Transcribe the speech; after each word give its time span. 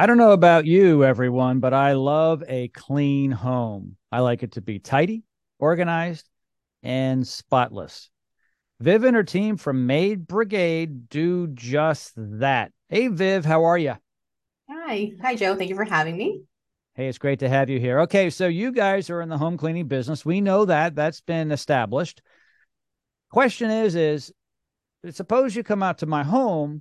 I 0.00 0.06
don't 0.06 0.16
know 0.16 0.32
about 0.32 0.64
you, 0.64 1.04
everyone, 1.04 1.60
but 1.60 1.74
I 1.74 1.92
love 1.92 2.42
a 2.48 2.68
clean 2.68 3.30
home. 3.30 3.96
I 4.10 4.20
like 4.20 4.42
it 4.42 4.52
to 4.52 4.62
be 4.62 4.78
tidy, 4.78 5.24
organized, 5.58 6.26
and 6.82 7.28
spotless. 7.28 8.08
Viv 8.80 9.04
and 9.04 9.14
her 9.14 9.24
team 9.24 9.58
from 9.58 9.86
Maid 9.86 10.26
Brigade 10.26 11.10
do 11.10 11.48
just 11.48 12.14
that. 12.16 12.72
Hey, 12.88 13.08
Viv, 13.08 13.44
how 13.44 13.64
are 13.64 13.76
you? 13.76 13.92
Hi. 14.70 15.12
Hi, 15.20 15.36
Joe. 15.36 15.54
Thank 15.54 15.68
you 15.68 15.76
for 15.76 15.84
having 15.84 16.16
me. 16.16 16.44
Hey, 16.94 17.08
it's 17.08 17.18
great 17.18 17.40
to 17.40 17.50
have 17.50 17.68
you 17.68 17.78
here. 17.78 18.00
Okay, 18.00 18.30
so 18.30 18.46
you 18.46 18.72
guys 18.72 19.10
are 19.10 19.20
in 19.20 19.28
the 19.28 19.36
home 19.36 19.58
cleaning 19.58 19.86
business. 19.86 20.24
We 20.24 20.40
know 20.40 20.64
that. 20.64 20.94
That's 20.94 21.20
been 21.20 21.52
established. 21.52 22.22
Question 23.30 23.70
is 23.70 23.94
is 23.94 24.32
suppose 25.10 25.54
you 25.54 25.62
come 25.62 25.82
out 25.82 25.98
to 25.98 26.06
my 26.06 26.24
home 26.24 26.80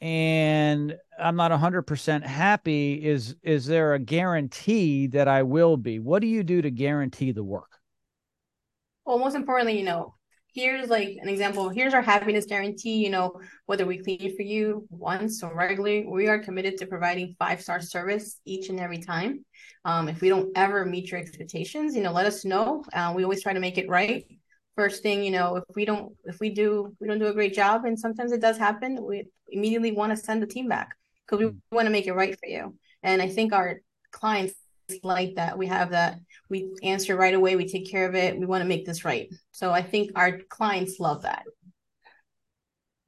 and 0.00 0.94
I'm 1.18 1.36
not 1.36 1.50
100% 1.50 2.22
happy 2.22 3.04
is 3.04 3.36
is 3.42 3.66
there 3.66 3.94
a 3.94 3.98
guarantee 3.98 5.06
that 5.08 5.28
I 5.28 5.42
will 5.42 5.76
be? 5.76 5.98
What 5.98 6.20
do 6.20 6.28
you 6.28 6.42
do 6.42 6.62
to 6.62 6.70
guarantee 6.70 7.32
the 7.32 7.44
work? 7.44 7.78
Well, 9.04 9.18
most 9.18 9.36
importantly, 9.36 9.78
you 9.78 9.84
know, 9.84 10.14
here's 10.52 10.88
like 10.88 11.16
an 11.20 11.28
example. 11.28 11.68
Here's 11.68 11.94
our 11.94 12.02
happiness 12.02 12.44
guarantee. 12.46 12.96
You 12.96 13.10
know, 13.10 13.40
whether 13.66 13.86
we 13.86 13.98
clean 13.98 14.36
for 14.36 14.42
you 14.42 14.86
once 14.90 15.42
or 15.42 15.54
regularly, 15.54 16.04
we 16.06 16.28
are 16.28 16.38
committed 16.38 16.76
to 16.78 16.86
providing 16.86 17.36
five 17.38 17.62
star 17.62 17.80
service 17.80 18.40
each 18.44 18.68
and 18.68 18.80
every 18.80 18.98
time. 18.98 19.44
Um, 19.84 20.08
if 20.08 20.20
we 20.20 20.28
don't 20.28 20.50
ever 20.56 20.84
meet 20.84 21.10
your 21.10 21.20
expectations, 21.20 21.94
you 21.94 22.02
know, 22.02 22.12
let 22.12 22.26
us 22.26 22.44
know. 22.44 22.84
Uh, 22.92 23.12
we 23.14 23.22
always 23.22 23.42
try 23.42 23.52
to 23.52 23.60
make 23.60 23.78
it 23.78 23.88
right 23.88 24.24
first 24.76 25.02
thing 25.02 25.24
you 25.24 25.30
know 25.30 25.56
if 25.56 25.64
we 25.74 25.84
don't 25.84 26.12
if 26.24 26.38
we 26.38 26.50
do 26.50 26.94
we 27.00 27.08
don't 27.08 27.18
do 27.18 27.26
a 27.26 27.34
great 27.34 27.54
job 27.54 27.84
and 27.84 27.98
sometimes 27.98 28.30
it 28.30 28.40
does 28.40 28.58
happen 28.58 29.02
we 29.02 29.24
immediately 29.48 29.90
want 29.90 30.10
to 30.10 30.16
send 30.16 30.42
the 30.42 30.46
team 30.46 30.68
back 30.68 30.94
because 31.26 31.44
we 31.44 31.52
want 31.72 31.86
to 31.86 31.92
make 31.92 32.06
it 32.06 32.12
right 32.12 32.38
for 32.38 32.46
you. 32.46 32.74
And 33.02 33.20
i 33.20 33.28
think 33.28 33.52
our 33.52 33.80
clients 34.12 34.54
like 35.02 35.34
that. 35.34 35.58
We 35.58 35.66
have 35.66 35.90
that 35.90 36.20
we 36.48 36.70
answer 36.82 37.16
right 37.16 37.34
away 37.34 37.56
we 37.56 37.66
take 37.66 37.90
care 37.90 38.08
of 38.08 38.14
it 38.14 38.38
we 38.38 38.46
want 38.46 38.62
to 38.62 38.68
make 38.68 38.86
this 38.86 39.04
right. 39.04 39.28
So 39.50 39.72
i 39.72 39.82
think 39.82 40.12
our 40.14 40.38
clients 40.48 41.00
love 41.00 41.22
that. 41.22 41.44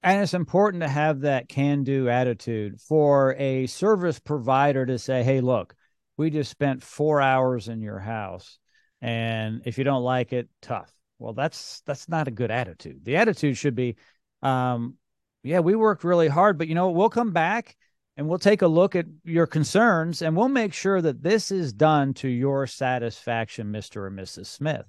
And 0.02 0.22
it's 0.22 0.34
important 0.34 0.82
to 0.82 0.88
have 0.88 1.20
that 1.20 1.48
can 1.48 1.82
do 1.82 2.08
attitude 2.08 2.80
for 2.80 3.34
a 3.34 3.66
service 3.66 4.18
provider 4.18 4.86
to 4.86 4.98
say 4.98 5.22
hey 5.22 5.40
look 5.40 5.74
we 6.16 6.30
just 6.30 6.50
spent 6.50 6.82
four 6.82 7.20
hours 7.20 7.68
in 7.68 7.80
your 7.80 8.00
house 8.00 8.58
and 9.00 9.62
if 9.64 9.78
you 9.78 9.84
don't 9.84 10.02
like 10.02 10.32
it 10.32 10.48
tough 10.60 10.92
well, 11.18 11.32
that's 11.32 11.80
that's 11.86 12.08
not 12.08 12.28
a 12.28 12.32
good 12.32 12.50
attitude. 12.50 13.04
The 13.04 13.16
attitude 13.16 13.56
should 13.56 13.74
be, 13.74 13.96
um, 14.42 14.94
yeah, 15.42 15.60
we 15.60 15.74
worked 15.74 16.04
really 16.04 16.28
hard, 16.28 16.58
but 16.58 16.68
you 16.68 16.74
know, 16.74 16.90
we'll 16.90 17.10
come 17.10 17.32
back 17.32 17.76
and 18.16 18.28
we'll 18.28 18.38
take 18.38 18.62
a 18.62 18.68
look 18.68 18.96
at 18.96 19.06
your 19.24 19.46
concerns 19.46 20.22
and 20.22 20.36
we'll 20.36 20.48
make 20.48 20.74
sure 20.74 21.00
that 21.00 21.22
this 21.22 21.50
is 21.50 21.72
done 21.72 22.14
to 22.14 22.28
your 22.28 22.66
satisfaction, 22.66 23.72
Mr. 23.72 23.96
or 23.96 24.10
Mrs. 24.10 24.46
Smith. 24.46 24.86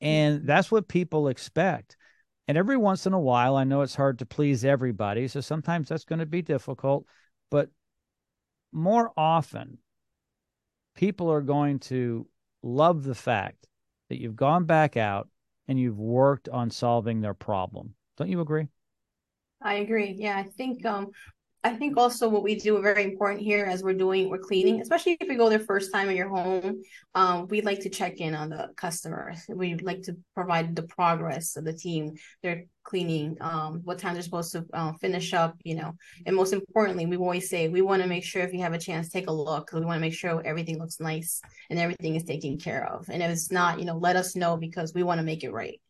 And 0.00 0.46
that's 0.46 0.70
what 0.70 0.88
people 0.88 1.28
expect. 1.28 1.96
And 2.46 2.58
every 2.58 2.76
once 2.76 3.06
in 3.06 3.12
a 3.12 3.20
while, 3.20 3.56
I 3.56 3.64
know 3.64 3.82
it's 3.82 3.94
hard 3.94 4.18
to 4.18 4.26
please 4.26 4.64
everybody. 4.64 5.28
So 5.28 5.40
sometimes 5.40 5.88
that's 5.88 6.04
going 6.04 6.18
to 6.18 6.26
be 6.26 6.42
difficult. 6.42 7.06
But 7.50 7.70
more 8.70 9.12
often, 9.16 9.78
people 10.94 11.32
are 11.32 11.40
going 11.40 11.78
to 11.78 12.26
love 12.62 13.02
the 13.02 13.14
fact 13.14 13.66
that 14.10 14.20
you've 14.20 14.36
gone 14.36 14.64
back 14.64 14.96
out 14.96 15.28
and 15.68 15.78
you've 15.78 15.98
worked 15.98 16.48
on 16.48 16.70
solving 16.70 17.20
their 17.20 17.34
problem. 17.34 17.94
Don't 18.16 18.30
you 18.30 18.40
agree? 18.40 18.68
I 19.60 19.74
agree. 19.74 20.14
Yeah, 20.18 20.36
I 20.36 20.44
think 20.44 20.84
um 20.84 21.10
I 21.64 21.72
think 21.74 21.96
also 21.96 22.28
what 22.28 22.42
we 22.42 22.56
do 22.56 22.80
very 22.82 23.04
important 23.04 23.40
here 23.40 23.64
as 23.64 23.82
we're 23.82 23.94
doing 23.94 24.28
we're 24.28 24.36
cleaning, 24.36 24.82
especially 24.82 25.16
if 25.18 25.26
we 25.26 25.34
go 25.34 25.48
their 25.48 25.58
first 25.58 25.90
time 25.94 26.10
in 26.10 26.16
your 26.16 26.28
home. 26.28 26.82
Um, 27.14 27.48
we 27.48 27.62
like 27.62 27.80
to 27.80 27.88
check 27.88 28.18
in 28.18 28.34
on 28.34 28.50
the 28.50 28.68
customer. 28.76 29.32
We 29.48 29.76
like 29.76 30.02
to 30.02 30.16
provide 30.34 30.76
the 30.76 30.82
progress 30.82 31.56
of 31.56 31.64
the 31.64 31.72
team, 31.72 32.16
their 32.42 32.64
cleaning, 32.82 33.38
um, 33.40 33.80
what 33.82 33.98
time 33.98 34.12
they're 34.12 34.22
supposed 34.22 34.52
to 34.52 34.66
uh, 34.74 34.92
finish 35.00 35.32
up, 35.32 35.56
you 35.64 35.74
know. 35.74 35.94
And 36.26 36.36
most 36.36 36.52
importantly, 36.52 37.06
we 37.06 37.16
always 37.16 37.48
say 37.48 37.68
we 37.68 37.80
want 37.80 38.02
to 38.02 38.08
make 38.08 38.24
sure 38.24 38.42
if 38.42 38.52
you 38.52 38.60
have 38.60 38.74
a 38.74 38.78
chance, 38.78 39.08
take 39.08 39.28
a 39.28 39.32
look. 39.32 39.70
We 39.72 39.80
want 39.80 39.96
to 39.96 40.02
make 40.02 40.12
sure 40.12 40.42
everything 40.44 40.78
looks 40.78 41.00
nice 41.00 41.40
and 41.70 41.78
everything 41.78 42.14
is 42.14 42.24
taken 42.24 42.58
care 42.58 42.86
of. 42.86 43.08
And 43.08 43.22
if 43.22 43.30
it's 43.30 43.50
not, 43.50 43.78
you 43.78 43.86
know, 43.86 43.96
let 43.96 44.16
us 44.16 44.36
know 44.36 44.58
because 44.58 44.92
we 44.92 45.02
want 45.02 45.18
to 45.18 45.24
make 45.24 45.44
it 45.44 45.52
right. 45.52 45.80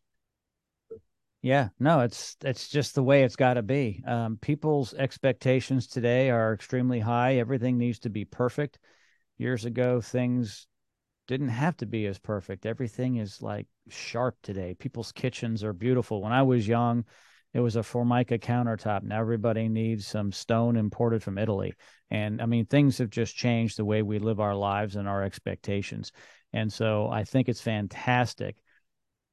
Yeah, 1.45 1.69
no, 1.79 2.01
it's 2.01 2.39
it's 2.43 2.71
just 2.71 2.95
the 2.95 3.03
way 3.03 3.23
it's 3.23 3.37
got 3.37 3.55
to 3.55 3.63
be. 3.63 4.03
Um, 4.07 4.39
people's 4.39 4.95
expectations 4.95 5.87
today 5.87 6.31
are 6.31 6.55
extremely 6.55 7.01
high. 7.01 7.35
Everything 7.35 7.77
needs 7.77 7.99
to 7.99 8.09
be 8.09 8.25
perfect. 8.25 8.79
Years 9.37 9.67
ago, 9.67 10.01
things 10.01 10.67
didn't 11.29 11.51
have 11.51 11.77
to 11.77 11.87
be 11.87 12.07
as 12.07 12.19
perfect. 12.19 12.65
Everything 12.65 13.17
is 13.17 13.43
like 13.43 13.67
sharp 13.91 14.39
today. 14.43 14.75
People's 14.79 15.13
kitchens 15.13 15.63
are 15.63 15.75
beautiful. 15.75 16.23
When 16.23 16.33
I 16.33 16.45
was 16.45 16.67
young, 16.67 17.05
it 17.53 17.61
was 17.61 17.77
a 17.77 17.83
formica 17.83 18.39
countertop. 18.39 19.03
Now 19.03 19.21
everybody 19.21 19.69
needs 19.69 20.07
some 20.07 20.33
stone 20.33 20.79
imported 20.79 21.23
from 21.23 21.37
Italy. 21.37 21.75
And 22.11 22.41
I 22.41 22.47
mean, 22.47 22.65
things 22.65 22.97
have 22.97 23.11
just 23.11 23.37
changed 23.37 23.77
the 23.77 23.85
way 23.85 24.01
we 24.01 24.19
live 24.19 24.41
our 24.41 24.57
lives 24.57 24.97
and 24.97 25.07
our 25.07 25.23
expectations. 25.23 26.11
And 26.55 26.73
so 26.73 27.09
I 27.09 27.25
think 27.25 27.51
it's 27.51 27.61
fantastic 27.61 28.57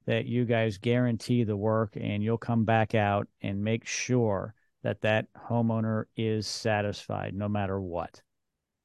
that 0.06 0.26
you 0.26 0.46
guys 0.46 0.78
guarantee 0.78 1.44
the 1.44 1.56
work 1.56 1.96
and 2.00 2.24
you'll 2.24 2.38
come 2.38 2.66
back 2.66 2.96
out 2.96 3.28
and 3.42 3.64
make 3.64 3.86
sure 3.86 4.54
that 4.84 5.02
that 5.02 5.28
homeowner 5.36 6.06
is 6.16 6.48
satisfied 6.48 7.34
no 7.36 7.48
matter 7.48 7.80
what. 7.80 8.22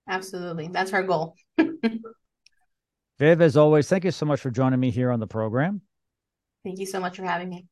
Absolutely. 0.08 0.68
That's 0.68 0.92
our 0.92 1.02
goal. 1.02 1.34
Viv, 3.18 3.40
as 3.40 3.56
always, 3.56 3.88
thank 3.88 4.04
you 4.04 4.10
so 4.10 4.26
much 4.26 4.40
for 4.40 4.50
joining 4.50 4.78
me 4.78 4.90
here 4.90 5.10
on 5.10 5.20
the 5.20 5.26
program. 5.26 5.80
Thank 6.64 6.78
you 6.78 6.86
so 6.86 7.00
much 7.00 7.16
for 7.16 7.24
having 7.24 7.48
me. 7.48 7.66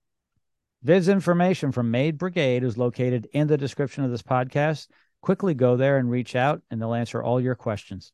Viv's 0.83 1.09
information 1.09 1.72
from 1.72 1.91
Maid 1.91 2.19
Brigade 2.19 2.62
is 2.62 2.78
located 2.78 3.28
in 3.33 3.47
the 3.47 3.56
description 3.56 4.04
of 4.04 4.10
this 4.10 4.22
podcast. 4.22 4.88
Quickly 5.21 5.54
go 5.54 5.77
there 5.77 5.99
and 5.99 6.10
reach 6.10 6.37
out, 6.37 6.62
and 6.71 6.81
they'll 6.81 6.94
answer 6.94 7.22
all 7.22 7.41
your 7.41 7.54
questions. 7.54 8.12